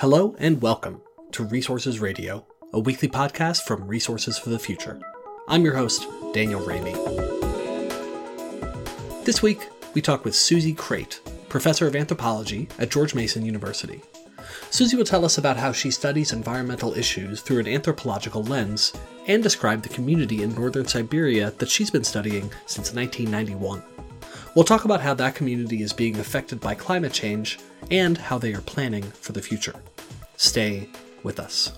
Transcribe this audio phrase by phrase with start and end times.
[0.00, 1.02] Hello and welcome
[1.32, 4.98] to Resources Radio, a weekly podcast from Resources for the Future.
[5.46, 6.94] I'm your host, Daniel Raimi.
[9.26, 14.00] This week, we talk with Susie Crate, professor of anthropology at George Mason University.
[14.70, 18.94] Susie will tell us about how she studies environmental issues through an anthropological lens
[19.26, 23.82] and describe the community in northern Siberia that she's been studying since 1991.
[24.54, 27.60] We'll talk about how that community is being affected by climate change
[27.90, 29.76] and how they are planning for the future.
[30.36, 30.88] Stay
[31.22, 31.72] with us.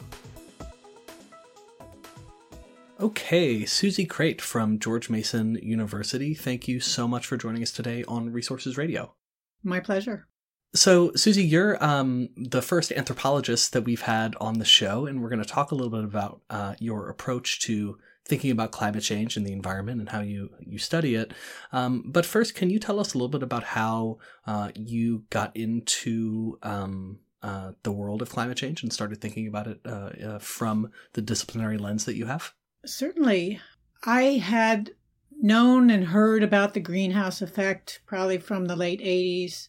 [2.99, 8.05] Okay, Susie Crate from George Mason University, thank you so much for joining us today
[8.09, 9.15] on Resources Radio.
[9.63, 10.29] My pleasure.
[10.75, 15.29] So, Susie, you're um, the first anthropologist that we've had on the show, and we're
[15.29, 19.37] going to talk a little bit about uh, your approach to thinking about climate change
[19.37, 21.33] and the environment and how you you study it.
[21.73, 25.57] Um, but first, can you tell us a little bit about how uh, you got
[25.57, 30.39] into um, uh, the world of climate change and started thinking about it uh, uh
[30.39, 32.53] from the disciplinary lens that you have?
[32.85, 33.61] Certainly,
[34.05, 34.93] I had
[35.41, 39.69] known and heard about the greenhouse effect probably from the late '80s.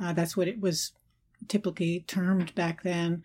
[0.00, 0.92] Uh, that's what it was
[1.46, 3.22] typically termed back then.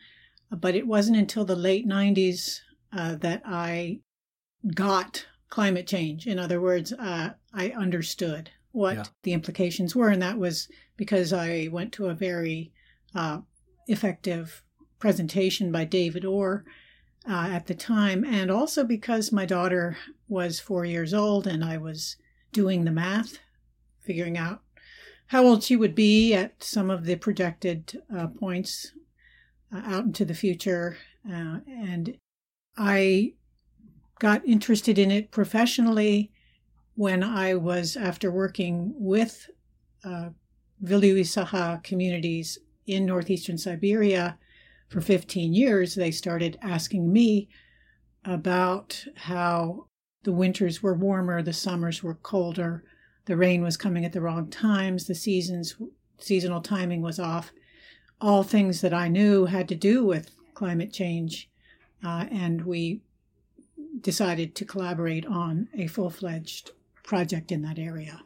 [0.51, 2.59] But it wasn't until the late 90s
[2.95, 4.01] uh, that I
[4.73, 6.27] got climate change.
[6.27, 9.03] In other words, uh, I understood what yeah.
[9.23, 12.71] the implications were, and that was because I went to a very
[13.13, 13.39] uh,
[13.87, 14.63] effective
[14.99, 16.65] presentation by David Orr
[17.29, 19.97] uh, at the time, and also because my daughter
[20.27, 22.17] was four years old and I was
[22.51, 23.39] doing the math,
[24.01, 24.61] figuring out
[25.27, 28.91] how old she would be at some of the projected uh, points
[29.73, 30.97] uh, out into the future.
[31.27, 32.17] Uh, and
[32.77, 33.33] I
[34.23, 36.31] got interested in it professionally
[36.95, 39.49] when I was, after working with
[40.05, 40.29] uh,
[40.81, 42.57] Saha communities
[42.87, 44.37] in northeastern Siberia
[44.87, 47.49] for 15 years, they started asking me
[48.23, 49.87] about how
[50.23, 52.85] the winters were warmer, the summers were colder,
[53.25, 55.75] the rain was coming at the wrong times, the seasons
[56.19, 57.51] seasonal timing was off.
[58.21, 61.49] All things that I knew had to do with climate change,
[62.05, 63.01] uh, and we
[63.99, 66.71] decided to collaborate on a full-fledged
[67.03, 68.21] project in that area.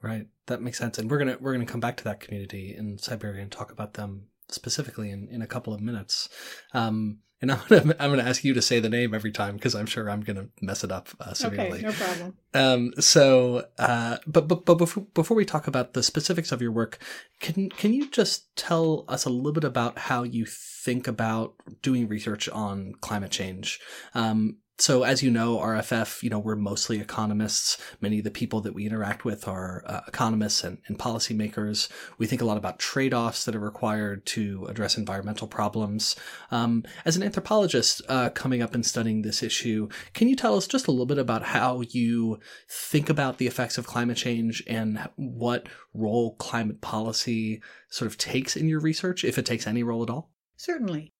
[0.00, 2.98] Right, that makes sense, and we're gonna we're gonna come back to that community in
[2.98, 6.28] Siberia and talk about them specifically in, in a couple of minutes.
[6.74, 9.74] Um, and I'm gonna I'm gonna ask you to say the name every time because
[9.74, 11.78] I'm sure I'm gonna mess it up uh, severely.
[11.78, 12.36] Okay, no problem.
[12.54, 16.72] Um, so, uh, but but but before before we talk about the specifics of your
[16.72, 16.98] work,
[17.40, 22.08] can can you just tell us a little bit about how you think about doing
[22.08, 23.80] research on climate change?
[24.14, 27.78] Um, so as you know, RFF, you know, we're mostly economists.
[28.00, 31.88] Many of the people that we interact with are uh, economists and, and policymakers.
[32.18, 36.16] We think a lot about trade-offs that are required to address environmental problems.
[36.50, 40.66] Um, as an anthropologist uh, coming up and studying this issue, can you tell us
[40.66, 45.08] just a little bit about how you think about the effects of climate change and
[45.14, 50.02] what role climate policy sort of takes in your research, if it takes any role
[50.02, 50.32] at all?
[50.56, 51.12] Certainly.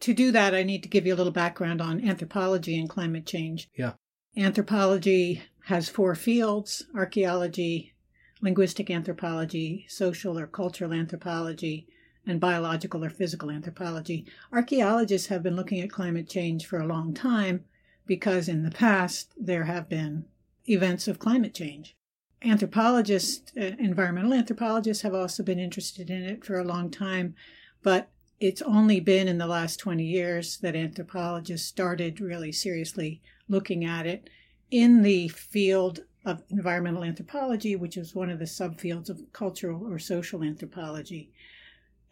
[0.00, 3.26] To do that, I need to give you a little background on anthropology and climate
[3.26, 3.68] change.
[3.76, 3.94] Yeah.
[4.36, 7.94] Anthropology has four fields archaeology,
[8.40, 11.88] linguistic anthropology, social or cultural anthropology,
[12.26, 14.26] and biological or physical anthropology.
[14.52, 17.64] Archaeologists have been looking at climate change for a long time
[18.06, 20.26] because in the past there have been
[20.68, 21.96] events of climate change.
[22.42, 27.34] Anthropologists, uh, environmental anthropologists, have also been interested in it for a long time,
[27.82, 28.10] but
[28.40, 34.06] it's only been in the last 20 years that anthropologists started really seriously looking at
[34.06, 34.30] it
[34.70, 39.98] in the field of environmental anthropology, which is one of the subfields of cultural or
[39.98, 41.30] social anthropology.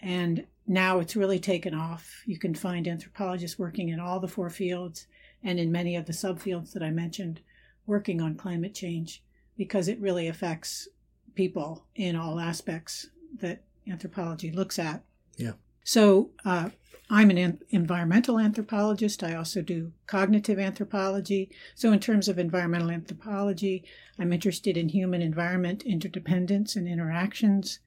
[0.01, 2.23] And now it's really taken off.
[2.27, 5.07] You can find anthropologists working in all the four fields
[5.43, 7.41] and in many of the subfields that I mentioned
[7.87, 9.23] working on climate change
[9.57, 10.89] because it really affects
[11.35, 13.09] people in all aspects
[13.41, 15.05] that anthropology looks at.
[15.37, 15.53] Yeah.
[15.87, 16.71] So uh,
[17.09, 19.23] I'm an environmental anthropologist.
[19.23, 21.49] I also do cognitive anthropology.
[21.77, 23.85] So, in terms of environmental anthropology,
[24.19, 27.79] I'm interested in human environment interdependence and interactions,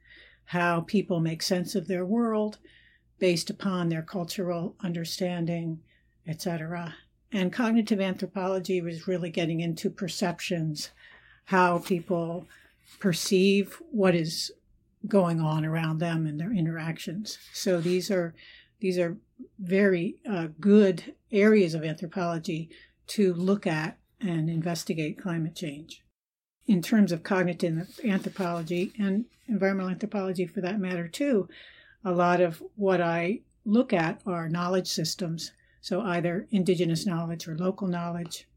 [0.46, 2.58] how people make sense of their world
[3.20, 5.82] based upon their cultural understanding,
[6.26, 6.96] etc.
[7.34, 10.92] And cognitive anthropology was really getting into perceptions,
[11.44, 12.48] how people
[13.00, 14.54] perceive what is
[15.08, 17.38] going on around them and their interactions.
[17.54, 18.34] So these are
[18.80, 19.18] these are
[19.60, 22.70] very uh, good areas of anthropology
[23.08, 26.04] to look at and investigate climate change.
[26.68, 31.50] In terms of cognitive anthropology and environmental anthropology for that matter too,
[32.04, 35.52] a lot of what I look at are knowledge systems,
[35.82, 38.48] so either indigenous knowledge or local knowledge,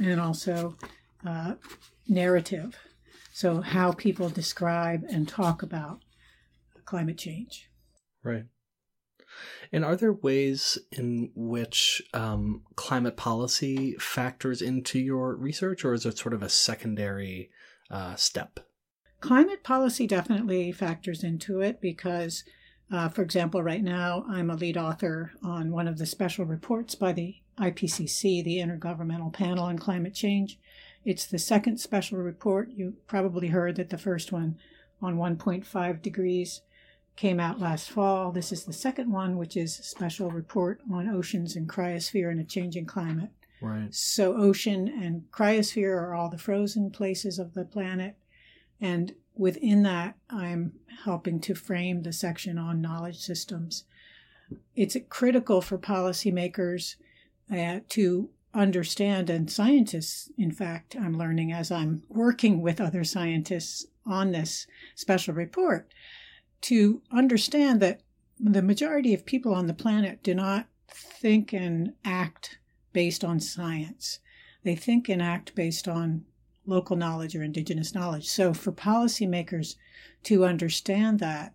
[0.00, 0.76] and also
[1.26, 1.54] uh,
[2.08, 2.76] narrative,
[3.36, 6.00] so how people describe and talk about
[6.86, 7.68] climate change.
[8.24, 8.44] Right.
[9.70, 16.06] And are there ways in which um, climate policy factors into your research, or is
[16.06, 17.50] it sort of a secondary
[17.90, 18.60] uh, step?
[19.20, 22.42] Climate policy definitely factors into it because,
[22.90, 26.94] uh, for example, right now I'm a lead author on one of the special reports
[26.94, 30.58] by the IPCC, the Intergovernmental Panel on Climate Change.
[31.06, 32.70] It's the second special report.
[32.72, 34.58] You probably heard that the first one
[35.00, 36.62] on 1.5 degrees
[37.14, 38.32] came out last fall.
[38.32, 42.40] This is the second one, which is a special report on oceans and cryosphere in
[42.40, 43.30] a changing climate.
[43.62, 43.94] Right.
[43.94, 48.16] So, ocean and cryosphere are all the frozen places of the planet.
[48.80, 50.72] And within that, I'm
[51.04, 53.84] helping to frame the section on knowledge systems.
[54.74, 56.96] It's critical for policymakers
[57.48, 63.86] uh, to understand, and scientists, in fact, I'm learning as I'm working with other scientists
[64.06, 65.92] on this special report,
[66.62, 68.00] to understand that
[68.38, 72.58] the majority of people on the planet do not think and act
[72.92, 74.20] based on science.
[74.62, 76.24] They think and act based on
[76.66, 78.28] local knowledge or indigenous knowledge.
[78.28, 79.76] So for policymakers
[80.24, 81.54] to understand that,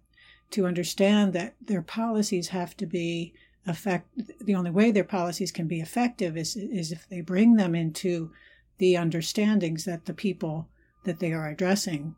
[0.52, 3.34] to understand that their policies have to be
[3.68, 4.10] effect
[4.44, 8.32] the only way their policies can be effective is is if they bring them into
[8.80, 10.68] the understandings that the people
[11.04, 12.16] that they are addressing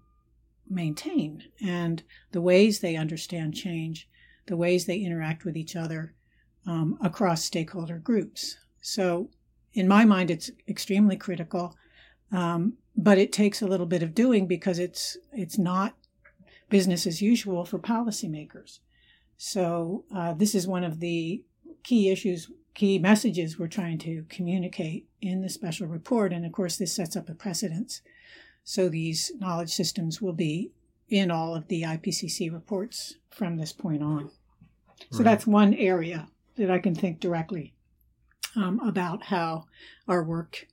[0.69, 4.07] maintain and the ways they understand change,
[4.47, 6.13] the ways they interact with each other
[6.65, 8.57] um, across stakeholder groups.
[8.81, 9.29] So,
[9.73, 11.75] in my mind, it's extremely critical,
[12.31, 15.95] um, but it takes a little bit of doing because it's it's not
[16.69, 18.79] business as usual for policymakers.
[19.37, 21.43] So, uh, this is one of the
[21.83, 26.77] key issues, key messages we're trying to communicate in the special report, and of course,
[26.77, 28.01] this sets up a precedence
[28.63, 30.71] so these knowledge systems will be
[31.09, 34.31] in all of the IPCC reports from this point on.
[35.11, 35.25] So right.
[35.25, 37.73] that's one area that I can think directly
[38.55, 39.65] um, about how
[40.07, 40.67] our work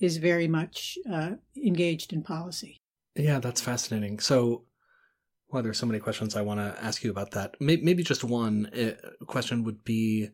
[0.00, 2.78] is very much uh, engaged in policy.
[3.14, 4.18] Yeah, that's fascinating.
[4.20, 4.64] So,
[5.54, 7.54] well, there's so many questions I want to ask you about that.
[7.60, 10.30] Maybe just one uh, question would be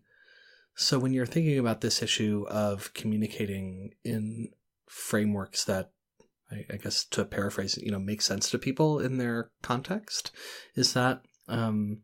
[0.74, 4.48] so, when you're thinking about this issue of communicating in
[4.88, 5.90] frameworks that
[6.50, 10.30] I, guess to paraphrase, you know, make sense to people in their context.
[10.74, 11.98] Is that um,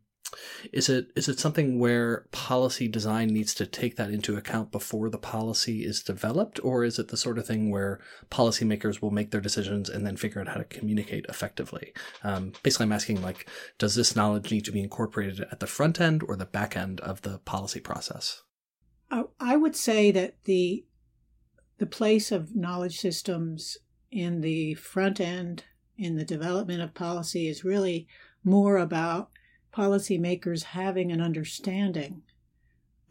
[0.73, 5.09] is it is it something where policy design needs to take that into account before
[5.09, 9.31] the policy is developed, or is it the sort of thing where policymakers will make
[9.31, 11.93] their decisions and then figure out how to communicate effectively?
[12.23, 16.01] Um, basically, I'm asking like, does this knowledge need to be incorporated at the front
[16.01, 18.43] end or the back end of the policy process?
[19.39, 20.85] I would say that the
[21.77, 23.77] the place of knowledge systems
[24.11, 25.63] in the front end
[25.97, 28.07] in the development of policy is really
[28.43, 29.29] more about
[29.77, 32.23] policymakers having an understanding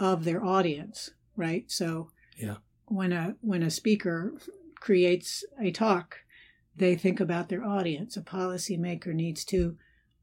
[0.00, 1.70] of their audience, right?
[1.70, 2.56] So yeah.
[2.86, 4.34] when a when a speaker
[4.80, 6.18] creates a talk,
[6.74, 8.16] they think about their audience.
[8.16, 9.76] A policymaker needs to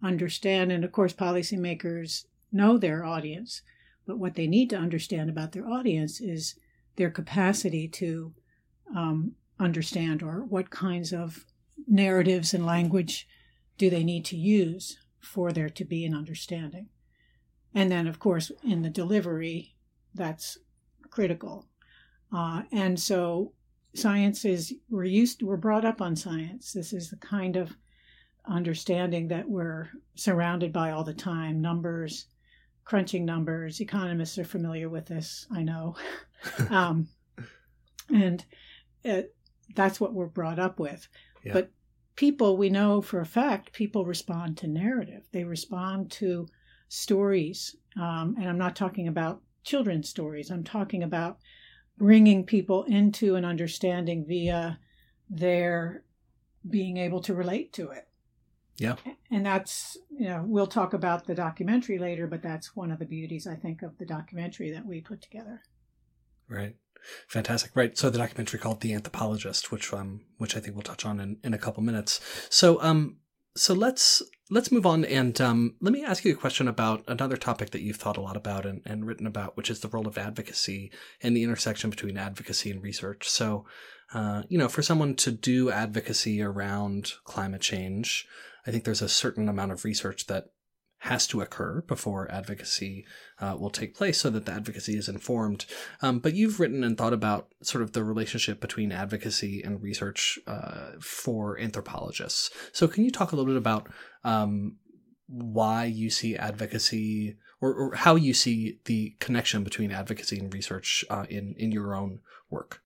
[0.03, 3.61] understand, and of course, policymakers know their audience,
[4.05, 6.55] but what they need to understand about their audience is
[6.97, 8.33] their capacity to
[8.95, 11.45] um, understand or what kinds of
[11.87, 13.27] narratives and language
[13.77, 16.89] do they need to use for there to be an understanding.
[17.73, 19.75] And then, of course, in the delivery,
[20.13, 20.57] that's
[21.09, 21.67] critical.
[22.31, 23.53] Uh, and so,
[23.95, 26.73] science is we're used we're brought up on science.
[26.73, 27.75] This is the kind of
[28.45, 31.61] understanding that we're surrounded by all the time.
[31.61, 32.27] Numbers,
[32.85, 33.81] crunching numbers.
[33.81, 35.95] Economists are familiar with this, I know.
[36.69, 37.07] um,
[38.13, 38.43] and
[39.03, 39.35] it,
[39.75, 41.07] that's what we're brought up with.
[41.43, 41.53] Yeah.
[41.53, 41.71] But
[42.15, 45.23] people, we know for a fact, people respond to narrative.
[45.31, 46.47] They respond to
[46.87, 47.75] stories.
[47.99, 51.37] Um, and I'm not talking about children's stories, I'm talking about
[51.97, 54.79] bringing people into an understanding via
[55.29, 56.03] their
[56.69, 58.07] being able to relate to it.
[58.77, 58.95] Yeah.
[59.31, 63.05] And that's, you know, we'll talk about the documentary later, but that's one of the
[63.05, 65.61] beauties, I think, of the documentary that we put together.
[66.53, 66.75] Right.
[67.27, 67.75] Fantastic.
[67.75, 67.97] Right.
[67.97, 71.37] So the documentary called The Anthropologist, which um which I think we'll touch on in,
[71.43, 72.19] in a couple minutes.
[72.49, 73.17] So um
[73.55, 77.37] so let's let's move on and um, let me ask you a question about another
[77.37, 80.07] topic that you've thought a lot about and, and written about, which is the role
[80.07, 80.91] of advocacy
[81.21, 83.27] and the intersection between advocacy and research.
[83.29, 83.65] So,
[84.13, 88.27] uh, you know, for someone to do advocacy around climate change,
[88.67, 90.51] I think there's a certain amount of research that
[91.03, 93.05] has to occur before advocacy
[93.39, 95.65] uh, will take place so that the advocacy is informed.
[96.01, 100.39] Um, but you've written and thought about sort of the relationship between advocacy and research
[100.47, 102.51] uh, for anthropologists.
[102.71, 103.89] So, can you talk a little bit about
[104.23, 104.77] um,
[105.27, 111.03] why you see advocacy or, or, how you see the connection between advocacy and research
[111.09, 112.19] uh, in, in your own
[112.49, 112.81] work?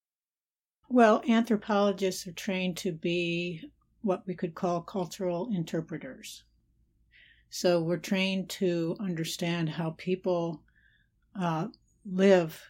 [0.89, 3.69] Well, anthropologists are trained to be
[4.01, 6.45] what we could call cultural interpreters.
[7.49, 10.61] So we're trained to understand how people
[11.39, 11.67] uh,
[12.05, 12.61] live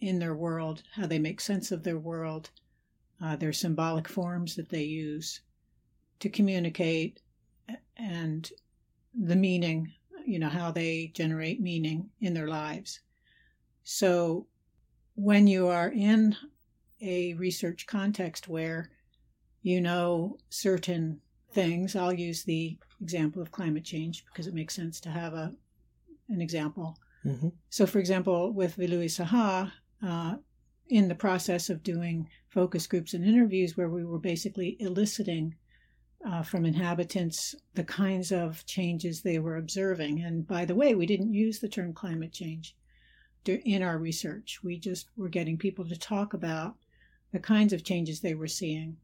[0.00, 2.50] in their world, how they make sense of their world,
[3.22, 5.40] uh, their symbolic forms that they use
[6.20, 7.20] to communicate,
[7.96, 8.50] and
[9.14, 9.92] the meaning,
[10.26, 13.00] you know, how they generate meaning in their lives.
[13.84, 14.46] So
[15.14, 16.36] when you are in
[17.00, 18.90] a research context where
[19.62, 21.20] you know certain
[21.54, 25.52] things, I'll use the example of climate change because it makes sense to have a
[26.28, 26.96] an example.
[27.24, 27.48] Mm-hmm.
[27.70, 29.70] So, for example, with Vilui Saha,
[30.06, 30.36] uh,
[30.88, 35.54] in the process of doing focus groups and interviews, where we were basically eliciting
[36.26, 40.22] uh, from inhabitants the kinds of changes they were observing.
[40.22, 42.76] And by the way, we didn't use the term climate change
[43.46, 44.60] in our research.
[44.62, 46.76] We just were getting people to talk about
[47.32, 48.96] the kinds of changes they were seeing,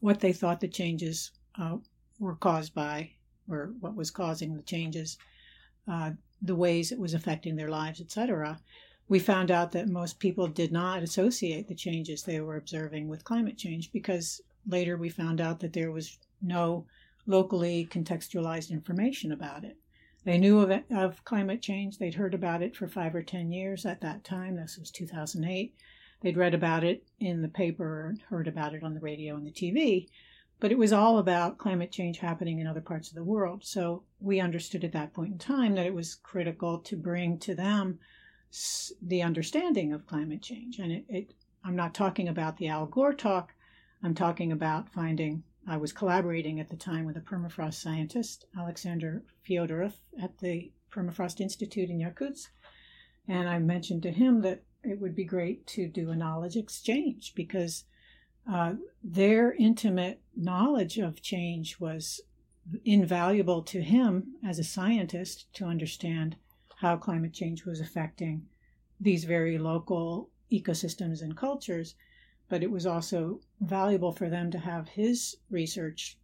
[0.00, 1.76] what they thought the changes uh,
[2.18, 3.10] were caused by,
[3.48, 5.18] or what was causing the changes,
[5.88, 6.10] uh,
[6.42, 8.58] the ways it was affecting their lives, etc.
[9.08, 13.24] We found out that most people did not associate the changes they were observing with
[13.24, 16.86] climate change because later we found out that there was no
[17.26, 19.76] locally contextualized information about it.
[20.24, 21.98] They knew of, it, of climate change.
[21.98, 24.56] They'd heard about it for five or ten years at that time.
[24.56, 25.74] This was 2008.
[26.20, 29.52] They'd read about it in the paper, heard about it on the radio and the
[29.52, 30.08] TV,
[30.58, 33.64] but it was all about climate change happening in other parts of the world.
[33.64, 37.54] So we understood at that point in time that it was critical to bring to
[37.54, 37.98] them
[39.00, 40.78] the understanding of climate change.
[40.78, 41.34] And it, it,
[41.64, 43.54] I'm not talking about the Al Gore talk.
[44.02, 45.44] I'm talking about finding.
[45.66, 51.40] I was collaborating at the time with a permafrost scientist, Alexander Fyodorov, at the Permafrost
[51.40, 52.48] Institute in Yakutsk.
[53.28, 57.32] And I mentioned to him that it would be great to do a knowledge exchange
[57.34, 57.84] because
[58.50, 62.20] uh, their intimate knowledge of change was
[62.84, 66.36] invaluable to him as a scientist to understand
[66.76, 68.46] how climate change was affecting
[68.98, 71.94] these very local ecosystems and cultures.
[72.48, 76.18] But it was also valuable for them to have his research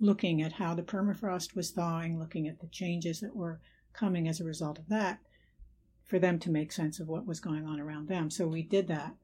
[0.00, 3.60] looking at how the permafrost was thawing, looking at the changes that were
[3.92, 5.20] coming as a result of that,
[6.10, 8.28] for them to make sense of what was going on around them.
[8.30, 9.14] So we did that.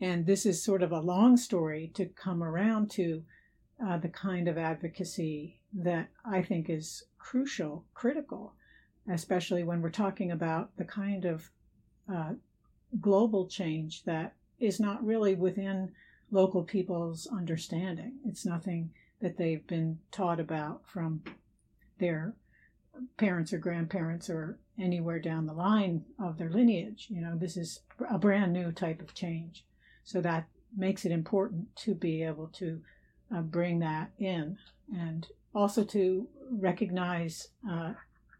[0.00, 3.24] And this is sort of a long story to come around to
[3.84, 8.54] uh, the kind of advocacy that I think is crucial, critical,
[9.10, 11.50] especially when we're talking about the kind of
[12.10, 12.34] uh,
[13.00, 15.90] global change that is not really within
[16.30, 18.12] local people's understanding.
[18.24, 21.24] It's nothing that they've been taught about from
[21.98, 22.34] their
[23.16, 27.06] parents or grandparents or anywhere down the line of their lineage.
[27.10, 29.64] You know, this is a brand new type of change.
[30.04, 30.46] So that
[30.76, 32.80] makes it important to be able to
[33.34, 34.58] uh, bring that in
[34.96, 37.92] and also to recognize uh,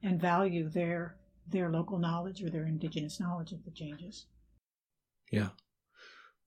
[0.02, 1.16] and value their
[1.48, 4.26] their local knowledge or their indigenous knowledge of the changes.
[5.32, 5.48] Yeah.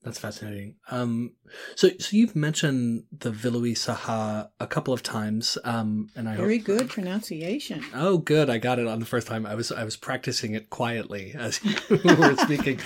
[0.03, 0.75] That's fascinating.
[0.91, 1.31] Um,
[1.75, 6.57] so, so you've mentioned the Vilui Saha a couple of times, um, and I very
[6.57, 7.85] hope, good pronunciation.
[7.95, 8.49] Oh, good!
[8.49, 9.45] I got it on the first time.
[9.45, 12.81] I was I was practicing it quietly as you were speaking.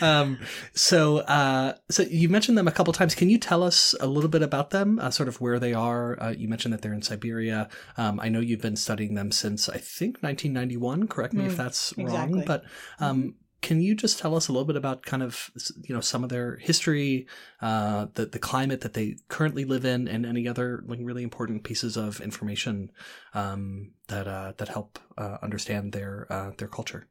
[0.00, 0.38] Um,
[0.72, 3.14] so, uh, so you mentioned them a couple of times.
[3.14, 4.98] Can you tell us a little bit about them?
[4.98, 6.20] Uh, sort of where they are.
[6.22, 7.68] Uh, you mentioned that they're in Siberia.
[7.98, 11.06] Um, I know you've been studying them since I think 1991.
[11.08, 12.38] Correct me mm, if that's exactly.
[12.38, 12.64] wrong, but
[12.98, 13.28] um, mm-hmm
[13.62, 15.50] can you just tell us a little bit about kind of
[15.84, 17.26] you know some of their history,
[17.62, 21.62] uh, the the climate that they currently live in, and any other like really important
[21.62, 22.90] pieces of information
[23.34, 27.06] um, that uh, that help uh, understand their uh, their culture?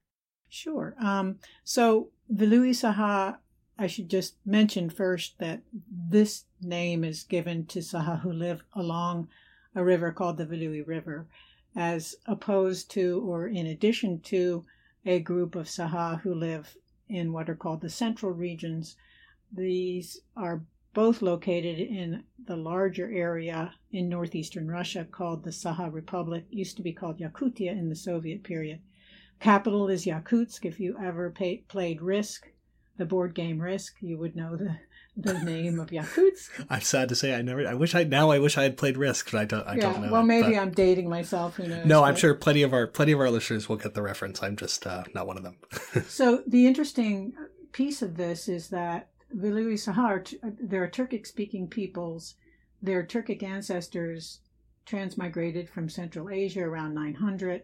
[0.50, 0.93] Sure.
[1.01, 3.38] Um, so Vilui Saha,
[3.79, 9.29] I should just mention first that this name is given to Saha who live along
[9.74, 11.27] a river called the Vilui River,
[11.77, 14.65] as opposed to or in addition to
[15.05, 16.75] a group of Saha who live
[17.10, 18.96] in what are called the central regions.
[19.51, 26.46] These are both located in the larger area in northeastern Russia called the Saha Republic,
[26.50, 28.79] used to be called Yakutia in the Soviet period.
[29.39, 30.65] Capital is Yakutsk.
[30.65, 32.50] If you ever pay, played Risk,
[32.98, 34.77] the board game Risk, you would know the,
[35.17, 36.65] the name of Yakutsk.
[36.69, 37.67] I'm sad to say I never.
[37.67, 38.31] I wish I now.
[38.31, 39.67] I wish I had played Risk, but I don't.
[39.67, 40.11] I yeah, don't know.
[40.11, 41.55] well, maybe I'm dating myself.
[41.57, 41.85] Who knows?
[41.85, 44.41] No, I'm but- sure plenty of our plenty of our listeners will get the reference.
[44.41, 45.57] I'm just uh, not one of them.
[46.07, 47.33] So the interesting
[47.71, 52.35] piece of this is that Vilui Sahar, t- there are Turkic-speaking peoples.
[52.81, 54.39] Their Turkic ancestors
[54.87, 57.63] transmigrated from Central Asia around 900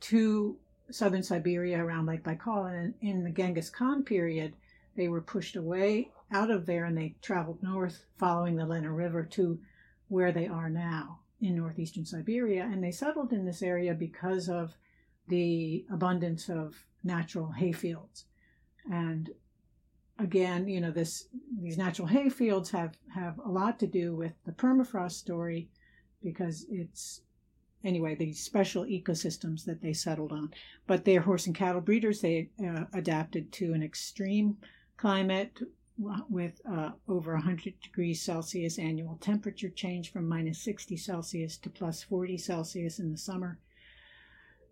[0.00, 0.56] to
[0.90, 2.72] southern Siberia around Lake Baikal.
[2.72, 4.54] And in the Genghis Khan period,
[4.96, 9.24] they were pushed away out of there and they traveled north following the Lena River
[9.24, 9.60] to
[10.08, 12.62] where they are now in northeastern Siberia.
[12.64, 14.76] And they settled in this area because of
[15.28, 18.24] the abundance of natural hayfields.
[18.90, 19.30] And
[20.18, 21.28] again, you know, this
[21.60, 25.68] these natural hayfields have have a lot to do with the permafrost story
[26.22, 27.22] because it's
[27.84, 30.52] anyway these special ecosystems that they settled on.
[30.86, 32.20] But they're horse and cattle breeders.
[32.20, 34.56] They uh, adapted to an extreme
[34.96, 35.60] climate
[35.98, 42.02] with uh, over 100 degrees Celsius annual temperature change from minus 60 Celsius to plus
[42.02, 43.58] 40 Celsius in the summer.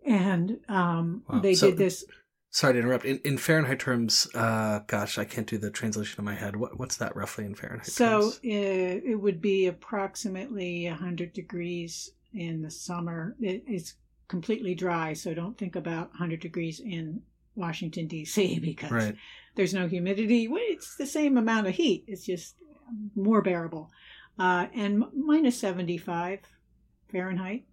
[0.05, 1.39] And um, Wow.
[1.39, 2.05] they So- did this
[2.51, 3.03] Sorry to interrupt.
[3.03, 6.55] In, in Fahrenheit terms, uh, gosh, I can't do the translation in my head.
[6.55, 8.35] What what's that roughly in Fahrenheit So terms?
[8.37, 8.39] uh,
[9.11, 13.35] it would be approximately 100 degrees in the summer.
[13.41, 13.95] It, it's
[14.29, 17.23] completely dry, so don't think about 100 degrees in
[17.55, 19.15] Washington, D.C., because Right.
[19.55, 20.47] There's no humidity.
[20.47, 22.55] Well, it's the same amount of heat, it's just
[23.15, 23.89] more bearable.
[24.37, 26.39] Uh, and m- minus 75
[27.11, 27.65] Fahrenheit.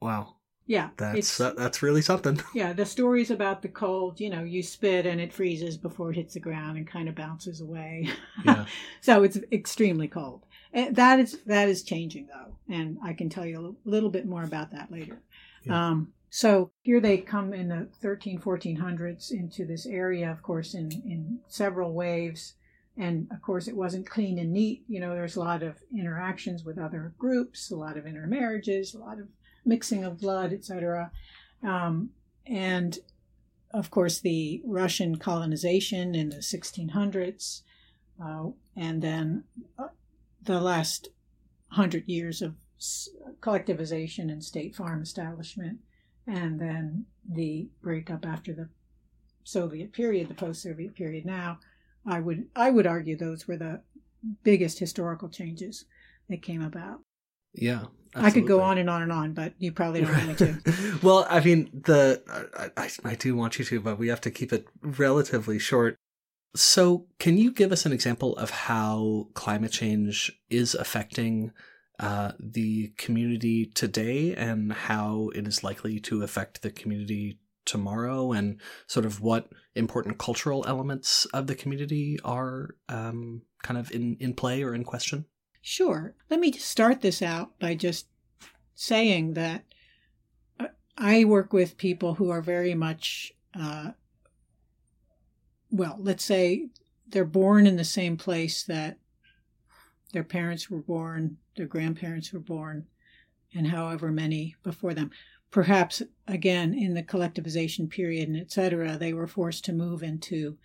[0.00, 0.34] Wow.
[0.68, 2.42] Yeah, That's that, that's really something.
[2.54, 6.16] yeah, the stories about the cold, you know, you spit and it freezes before it
[6.16, 8.08] hits the ground and kind of bounces away.
[8.44, 8.66] Yeah.
[9.00, 10.44] so it's extremely cold.
[10.90, 14.42] That is that is changing though, and I can tell you a little bit more
[14.42, 15.22] about that later.
[15.64, 15.88] Yeah.
[15.88, 20.92] Um, so here they come in the 13, 1400s into this area, of course, in
[20.92, 22.56] in several waves.
[22.98, 24.84] And of course, it wasn't clean and neat.
[24.86, 28.98] You know, there's a lot of interactions with other groups, a lot of intermarriages, a
[28.98, 29.28] lot of
[29.64, 31.10] mixing of blood, etc.
[31.62, 32.10] Um,
[32.44, 32.98] and
[33.70, 37.62] of course, the Russian colonization in the 1600s,
[38.22, 39.44] uh, and then
[39.78, 39.88] uh,
[40.42, 41.08] the last
[41.68, 42.56] hundred years of
[43.40, 45.78] collectivization and state farm establishment,
[46.26, 48.68] and then the breakup after the
[49.44, 51.24] Soviet period, the post-Soviet period.
[51.24, 51.58] Now,
[52.06, 53.80] I would I would argue those were the
[54.42, 55.84] biggest historical changes
[56.28, 57.00] that came about.
[57.54, 57.84] Yeah.
[58.14, 60.98] I could go on and on and on, but you probably don't want me to.
[61.02, 62.22] well, I mean, the
[62.56, 65.96] I, I, I do want you to, but we have to keep it relatively short.
[66.54, 71.52] So, can you give us an example of how climate change is affecting
[71.98, 78.60] uh, the community today, and how it is likely to affect the community tomorrow, and
[78.86, 84.34] sort of what important cultural elements of the community are um, kind of in in
[84.34, 85.24] play or in question?
[85.62, 86.14] Sure.
[86.30, 88.06] Let me start this out by just
[88.76, 89.64] saying that
[90.60, 93.90] uh, I work with people who are very much, uh,
[95.70, 96.68] well, let's say
[97.08, 98.98] they're born in the same place that
[100.16, 102.86] their parents were born, their grandparents were born,
[103.54, 105.10] and however many before them.
[105.50, 110.56] Perhaps, again, in the collectivization period and et cetera, they were forced to move into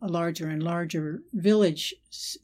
[0.00, 1.94] a larger and larger village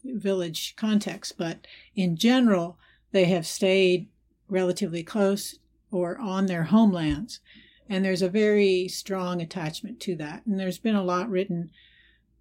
[0.05, 2.77] village context, but in general,
[3.13, 4.09] they have stayed
[4.49, 5.61] relatively close
[5.93, 7.39] or on their homelands,
[7.89, 10.45] and there's a very strong attachment to that.
[10.45, 11.71] And there's been a lot written,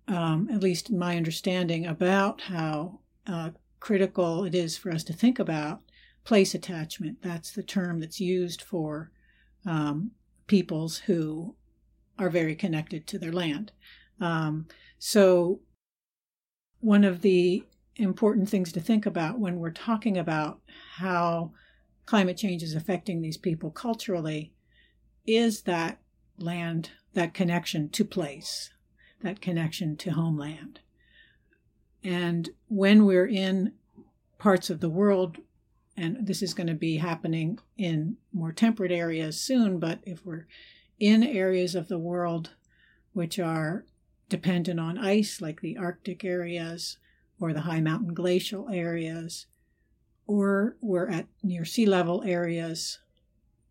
[0.08, 5.14] um, at least in my understanding, about how uh, critical it is for us to
[5.14, 5.82] think about
[6.24, 7.22] place attachment.
[7.22, 9.12] That's the term that's used for
[9.66, 10.12] um,
[10.48, 11.56] peoples who
[12.20, 13.72] are very connected to their land.
[14.20, 15.62] Um, so,
[16.80, 17.64] one of the
[17.96, 20.60] important things to think about when we're talking about
[20.98, 21.52] how
[22.06, 24.54] climate change is affecting these people culturally
[25.26, 26.00] is that
[26.38, 28.70] land, that connection to place,
[29.22, 30.80] that connection to homeland.
[32.08, 33.74] And when we're in
[34.38, 35.40] parts of the world,
[35.98, 40.48] and this is going to be happening in more temperate areas soon, but if we're
[41.00, 42.52] in areas of the world
[43.12, 43.84] which are
[44.30, 46.98] dependent on ice, like the Arctic areas
[47.42, 49.48] or the high mountain glacial areas,
[50.26, 53.00] or we're at near sea level areas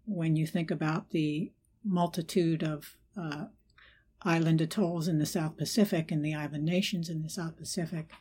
[0.04, 3.46] when you think about the multitude of uh,
[4.20, 8.12] island atolls in the South Pacific and the island nations in the South Pacific,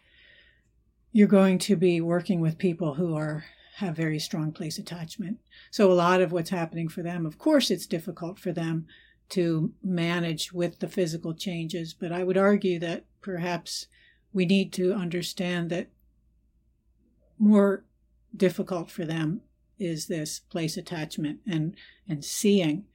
[1.16, 5.38] you're going to be working with people who are have very strong place attachment.
[5.72, 8.86] So a lot of what's happening for them, of course, it's difficult for them
[9.30, 13.88] to manage with the physical changes, but I would argue that perhaps
[14.34, 15.88] we need to understand that
[17.40, 17.86] more
[18.36, 19.40] difficult for them
[19.80, 21.76] is this place attachment and
[22.10, 22.88] and seeing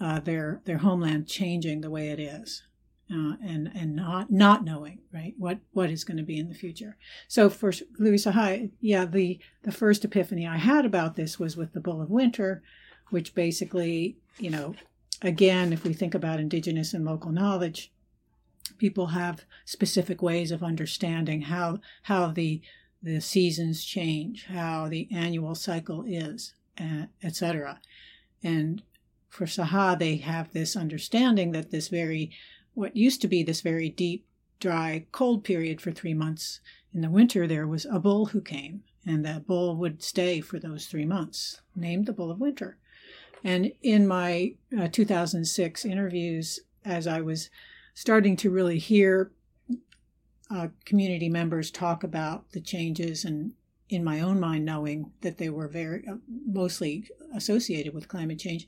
[0.00, 2.62] uh, their their homeland changing the way it is,
[3.12, 6.54] uh, and and not not knowing right what what is going to be in the
[6.54, 6.96] future.
[7.28, 11.72] So for Vilui Saha, yeah, the the first epiphany I had about this was with
[11.72, 12.62] the Bull of Winter,
[13.10, 14.74] which basically you know
[15.22, 17.92] again if we think about indigenous and local knowledge,
[18.78, 22.60] people have specific ways of understanding how how the
[23.02, 27.80] the seasons change, how the annual cycle is, uh, etc.
[28.42, 28.82] And
[29.30, 32.32] for Saha, they have this understanding that this very,
[32.80, 34.26] what used to be this very deep,
[34.58, 36.60] dry, cold period for three months
[36.94, 40.58] in the winter, there was a bull who came, and that bull would stay for
[40.58, 42.78] those three months, named the Bull of Winter.
[43.44, 47.50] And in my uh, 2006 interviews, as I was
[47.92, 49.30] starting to really hear
[50.50, 53.52] uh, community members talk about the changes and
[53.90, 56.14] in my own mind knowing that they were very uh,
[56.46, 58.66] mostly associated with climate change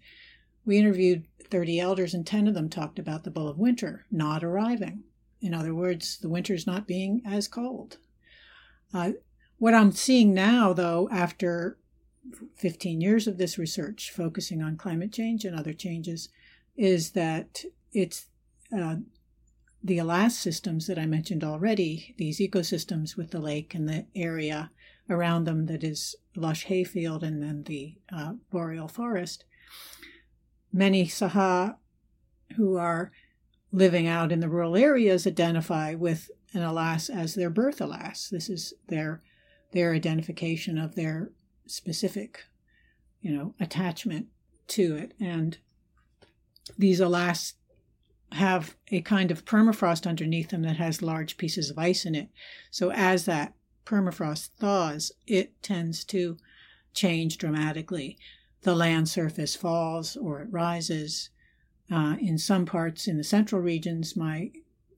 [0.65, 4.43] we interviewed 30 elders and 10 of them talked about the bull of winter not
[4.43, 5.05] arriving.
[5.41, 7.99] In other words the winter's not being as cold.
[8.95, 9.13] Uh,
[9.59, 11.79] what i'm seeing now though after
[12.57, 16.29] 15 years of this research focusing on climate change and other changes
[16.77, 18.27] is that it's
[18.77, 18.97] uh,
[19.85, 24.71] the ALAS systems that I mentioned already, these ecosystems with the lake and the area
[25.11, 29.45] around them that is lush hayfield and then the uh, boreal forest,
[30.73, 31.77] many Saha
[32.57, 33.13] who are
[33.73, 38.29] living out in the rural areas identify with an ALAS as their birth ALAS.
[38.31, 39.23] This is their
[39.73, 41.31] their identification of their
[41.67, 42.45] specific,
[43.23, 44.27] you know, attachment
[44.69, 45.15] to it.
[45.19, 45.57] And
[46.77, 47.55] these ALAS
[48.33, 52.29] have a kind of permafrost underneath them that has large pieces of ice in it.
[52.71, 53.55] So as that
[53.85, 56.37] permafrost thaws, it tends to
[56.95, 58.19] change dramatically.
[58.63, 61.31] The land surface falls or it rises.
[61.91, 64.51] Uh, in some parts in the central regions, my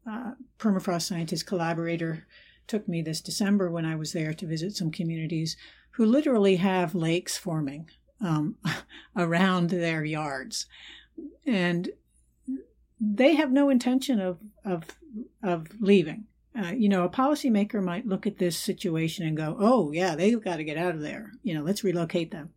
[0.08, 2.26] uh, permafrost scientist collaborator
[2.66, 5.56] took me this December when I was there to visit some communities
[5.92, 7.88] who literally have lakes forming
[8.20, 8.56] um,
[9.16, 10.66] around their yards.
[11.46, 11.90] And
[13.00, 14.84] they have no intention of of
[15.42, 16.26] of leaving.
[16.56, 20.42] Uh, you know, a policymaker might look at this situation and go, "Oh, yeah, they've
[20.42, 21.32] got to get out of there.
[21.42, 22.50] You know, let's relocate them."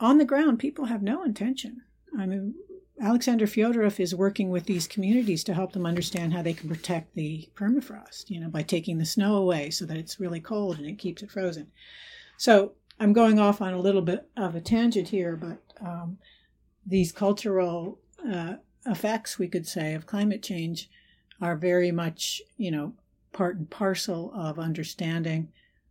[0.00, 1.82] On the ground, people have no intention.
[2.18, 2.54] I mean,
[3.00, 7.14] Alexander Fyodorov is working with these communities to help them understand how they can protect
[7.14, 8.30] the permafrost.
[8.30, 11.22] You know, by taking the snow away so that it's really cold and it keeps
[11.22, 11.68] it frozen.
[12.36, 16.18] So I'm going off on a little bit of a tangent here, but um,
[16.86, 17.98] these cultural
[18.30, 18.54] uh,
[18.86, 20.88] effects, we could say, of climate change
[21.40, 22.94] are very much, you know,
[23.32, 25.48] part and parcel of understanding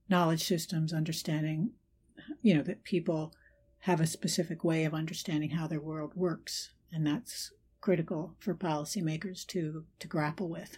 [0.10, 1.72] knowledge systems, understanding,
[2.42, 3.34] you know, that people
[3.84, 6.70] have a specific way of understanding how their world works.
[6.92, 10.78] And that's critical for policymakers to, to grapple with.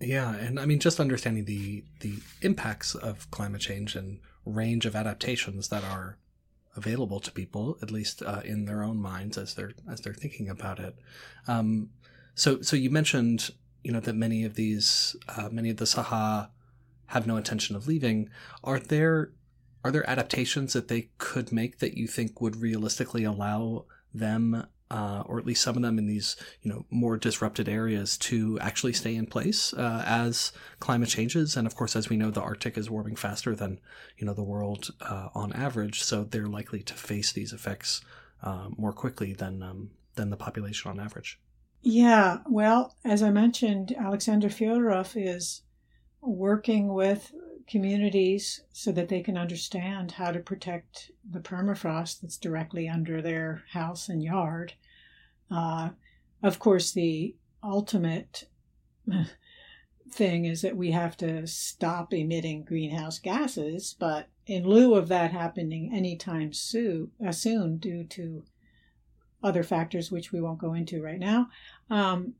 [0.00, 4.96] Yeah, and I mean just understanding the the impacts of climate change and range of
[4.96, 6.18] adaptations that are
[6.76, 10.48] available to people, at least uh, in their own minds as they're as they're thinking
[10.48, 10.96] about it.
[11.46, 11.90] Um,
[12.34, 13.50] so, so you mentioned,
[13.84, 16.48] you know, that many of these, uh, many of the Saha
[17.06, 18.28] have no intention of leaving.
[18.64, 19.32] Are there
[19.84, 25.22] are there adaptations that they could make that you think would realistically allow them uh,
[25.24, 28.92] or at least some of them in these you know more disrupted areas to actually
[28.92, 31.56] stay in place uh, as climate changes?
[31.56, 33.80] And of course as we know the arctic is warming faster than
[34.18, 38.02] you know the world uh, on average so they're likely to face these effects
[38.42, 41.40] uh, more quickly than um, than the population on average.
[41.80, 45.62] Yeah well as i mentioned alexander fyodorov is
[46.20, 47.32] working with
[47.66, 53.62] communities so that they can understand how to protect the permafrost that's directly under their
[53.72, 54.74] house and yard.
[55.50, 55.90] Uh,
[56.42, 58.48] of course, the ultimate
[60.10, 65.30] thing is that we have to stop emitting greenhouse gases, but in lieu of that
[65.30, 68.44] happening anytime soon, uh, soon due to
[69.42, 71.48] other factors which we won't go into right now,
[71.90, 72.34] um,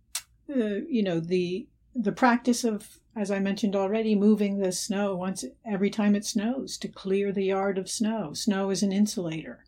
[0.50, 5.44] uh, you know the the practice of as I mentioned already, moving the snow once
[5.66, 8.32] every time it snows to clear the yard of snow.
[8.32, 9.64] Snow is an insulator.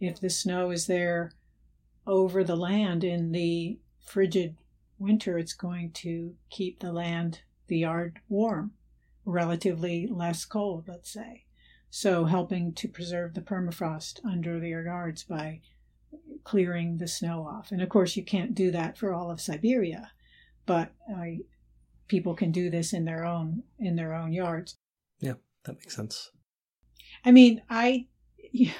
[0.00, 1.32] If the snow is there
[2.04, 4.56] over the land in the frigid
[4.98, 8.72] winter, it's going to keep the land, the yard warm,
[9.24, 11.44] relatively less cold, let's say.
[11.90, 15.60] So, helping to preserve the permafrost under their yards by
[16.42, 17.70] clearing the snow off.
[17.70, 20.10] And of course, you can't do that for all of Siberia,
[20.66, 21.40] but I
[22.08, 24.76] people can do this in their own in their own yards.
[25.20, 26.30] Yeah, that makes sense.
[27.24, 28.06] I mean, I,
[28.52, 28.72] yeah,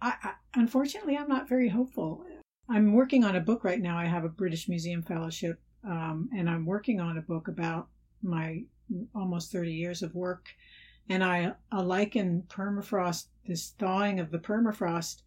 [0.00, 2.24] I, I unfortunately I'm not very hopeful.
[2.68, 3.98] I'm working on a book right now.
[3.98, 7.88] I have a British Museum Fellowship, um, and I'm working on a book about
[8.22, 8.62] my
[9.14, 10.48] almost 30 years of work.
[11.08, 15.22] And I, I liken permafrost, this thawing of the permafrost,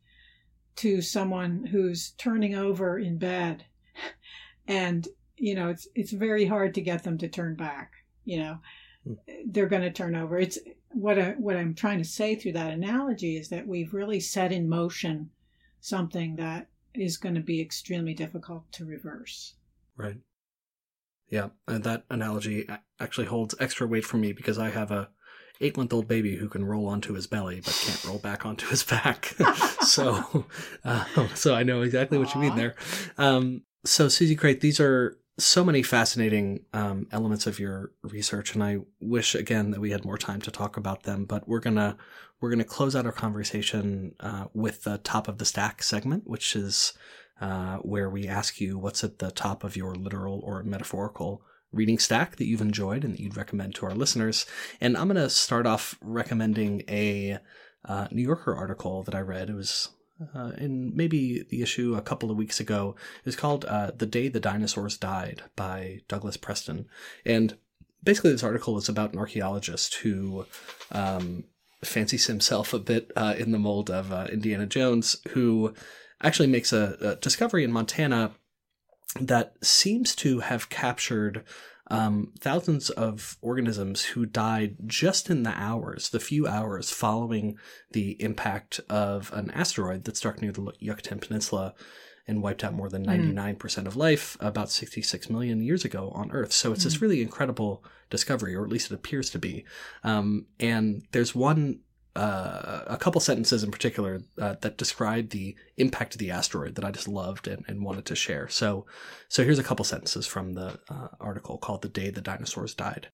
[0.77, 3.65] to someone who's turning over in bed.
[4.65, 7.91] And, you know, it's, it's very hard to get them to turn back.
[8.25, 8.57] You know,
[9.05, 9.13] hmm.
[9.45, 10.39] they're going to turn over.
[10.39, 14.19] It's what I, what I'm trying to say through that analogy is that we've really
[14.19, 15.29] set in motion
[15.81, 19.55] something that is going to be extremely difficult to reverse.
[19.97, 20.17] Right.
[21.29, 22.67] Yeah, and that analogy
[22.99, 25.09] actually holds extra weight for me because I have a
[25.61, 28.67] eight month old baby who can roll onto his belly but can't roll back onto
[28.67, 29.35] his back.
[29.81, 30.45] so,
[30.83, 32.35] uh, so I know exactly what Aww.
[32.35, 32.75] you mean there.
[33.17, 38.63] Um, so, Susie Crate, these are so many fascinating um, elements of your research, and
[38.63, 41.25] I wish again that we had more time to talk about them.
[41.25, 41.97] But we're gonna
[42.39, 46.55] we're gonna close out our conversation uh, with the top of the stack segment, which
[46.55, 46.93] is
[47.41, 51.41] uh, where we ask you what's at the top of your literal or metaphorical
[51.71, 54.45] reading stack that you've enjoyed and that you'd recommend to our listeners.
[54.79, 57.39] And I'm gonna start off recommending a
[57.85, 59.49] uh, New Yorker article that I read.
[59.49, 59.89] It was
[60.35, 62.95] uh, in maybe the issue a couple of weeks ago.
[63.25, 66.87] It's called uh, The Day the Dinosaurs Died by Douglas Preston.
[67.25, 67.57] And
[68.03, 70.45] basically, this article is about an archaeologist who
[70.91, 71.45] um,
[71.83, 75.73] fancies himself a bit uh, in the mold of uh, Indiana Jones, who
[76.21, 78.31] actually makes a, a discovery in Montana
[79.19, 81.43] that seems to have captured
[81.93, 87.55] um, thousands of organisms who died just in the hours, the few hours following
[87.91, 91.75] the impact of an asteroid that struck near the Yucatan Peninsula
[92.27, 93.85] and wiped out more than 99% mm.
[93.85, 96.51] of life about 66 million years ago on Earth.
[96.51, 96.85] So it's mm.
[96.85, 99.63] this really incredible discovery, or at least it appears to be.
[100.03, 101.81] Um, and there's one
[102.15, 106.85] uh, a couple sentences in particular uh, that describe the impact of the asteroid that
[106.85, 108.47] I just loved and, and wanted to share.
[108.47, 108.85] So,
[109.29, 113.07] so here's a couple sentences from the uh, article called "The Day the Dinosaurs Died."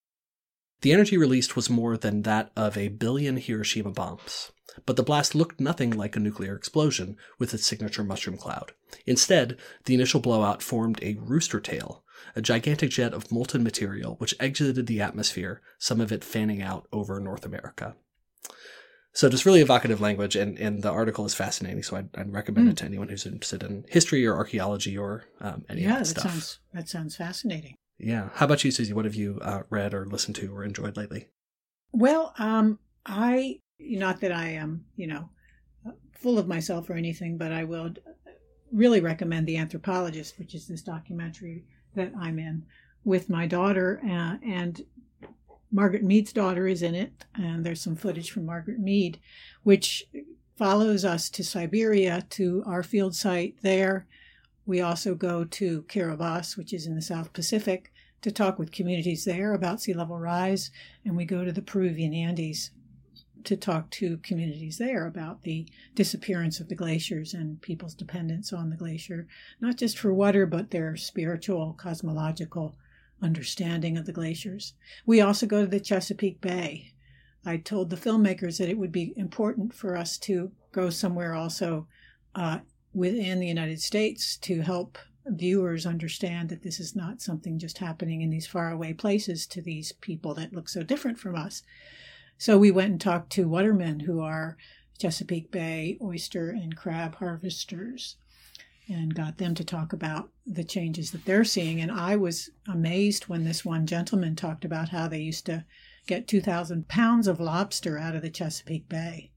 [0.82, 4.52] The energy released was more than that of a billion Hiroshima bombs,
[4.86, 8.72] but the blast looked nothing like a nuclear explosion with its signature mushroom cloud.
[9.06, 14.36] Instead, the initial blowout formed a rooster tail, a gigantic jet of molten material which
[14.40, 17.96] exited the atmosphere, some of it fanning out over North America.
[19.20, 21.84] So just really evocative language, and, and the article is fascinating.
[21.84, 22.72] So I'd, I'd recommend mm.
[22.72, 26.16] it to anyone who's interested in history or archaeology or um, any yeah, of that,
[26.16, 26.32] that stuff.
[26.32, 27.76] Sounds, that sounds fascinating.
[27.98, 28.30] Yeah.
[28.36, 28.94] How about you, Susie?
[28.94, 31.28] What have you uh, read or listened to or enjoyed lately?
[31.92, 35.30] Well, um, I not that I am, you know,
[36.14, 37.92] full of myself or anything, but I will
[38.72, 42.64] really recommend The Anthropologist, which is this documentary that I'm in
[43.04, 44.82] with my daughter, uh, and
[45.72, 49.20] Margaret Mead's daughter is in it, and there's some footage from Margaret Mead,
[49.64, 50.06] which
[50.58, 54.08] follows us to Siberia to our field site there.
[54.66, 59.26] We also go to Kiribati, which is in the South Pacific, to talk with communities
[59.26, 60.72] there about sea level rise,
[61.06, 62.72] and we go to the Peruvian Andes
[63.46, 68.70] to talk to communities there about the disappearance of the glaciers and people's dependence on
[68.70, 69.28] the glacier,
[69.62, 72.76] not just for water, but their spiritual, cosmological
[73.22, 74.74] understanding of the glaciers.
[75.06, 76.94] We also go to the Chesapeake Bay.
[77.46, 81.88] I told the filmmakers that it would be important for us to go somewhere also
[82.36, 82.60] uh,
[82.94, 88.22] within the United States to help viewers understand that this is not something just happening
[88.22, 91.64] in these faraway places to these people that look so different from us.
[92.38, 94.58] So we went and talked to watermen who are
[94.98, 98.18] Chesapeake Bay oyster and crab harvesters
[98.90, 101.80] and got them to talk about the changes that they're seeing.
[101.80, 105.64] And I was amazed when this one gentleman talked about how they used to
[106.08, 109.32] get 2,000 pounds of lobster out of the Chesapeake Bay,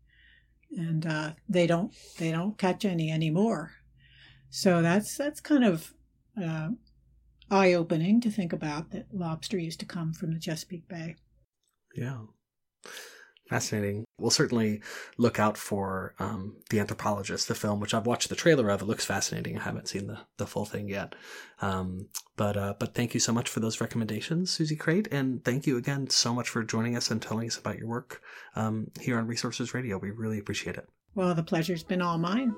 [0.77, 3.73] and uh, they don't they don't catch any anymore.
[4.49, 5.93] So that's that's kind of
[6.43, 6.71] uh,
[7.51, 11.17] eye opening to think about that lobster used to come from the Chesapeake Bay.
[11.95, 12.21] Yeah.
[13.49, 14.05] Fascinating.
[14.23, 14.81] We'll certainly
[15.19, 18.81] look out for um, The Anthropologist, the film, which I've watched the trailer of.
[18.81, 19.59] It looks fascinating.
[19.59, 21.15] I haven't seen the, the full thing yet.
[21.61, 22.07] Um,
[22.37, 25.09] but uh, but thank you so much for those recommendations, Susie Crate.
[25.11, 28.23] And thank you again so much for joining us and telling us about your work
[28.57, 29.99] um, here on Resources Radio.
[29.99, 30.89] We really appreciate it.
[31.15, 32.55] Well, the pleasure's been all mine.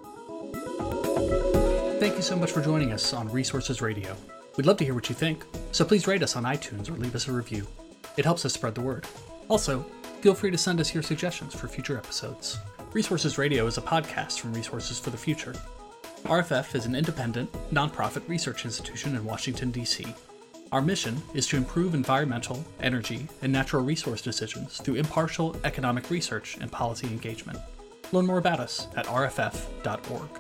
[1.99, 4.15] Thank you so much for joining us on Resources Radio.
[4.57, 7.15] We'd love to hear what you think, so please rate us on iTunes or leave
[7.15, 7.67] us a review.
[8.17, 9.07] It helps us spread the word.
[9.49, 9.85] Also,
[10.25, 12.59] Feel free to send us your suggestions for future episodes.
[12.95, 15.53] Resources Radio is a podcast from Resources for the Future.
[16.23, 20.07] RFF is an independent, nonprofit research institution in Washington, D.C.
[20.73, 26.57] Our mission is to improve environmental, energy, and natural resource decisions through impartial economic research
[26.59, 27.59] and policy engagement.
[28.11, 30.31] Learn more about us at rff.org.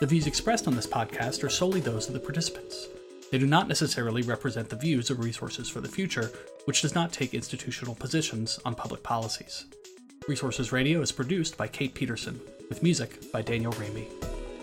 [0.00, 2.88] The views expressed on this podcast are solely those of the participants.
[3.30, 6.30] They do not necessarily represent the views of Resources for the Future,
[6.64, 9.66] which does not take institutional positions on public policies.
[10.28, 14.06] Resources Radio is produced by Kate Peterson, with music by Daniel Raimi.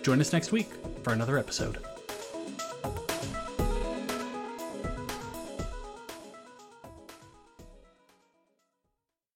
[0.04, 0.70] Join us next week
[1.04, 1.78] for another episode.